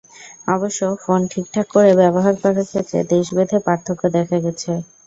[0.47, 4.71] অবশ্য ফোন ঠিকঠাক করে ব্যবহার করার ক্ষেত্রে দেশভেদে পার্থক্য দেখা গেছে।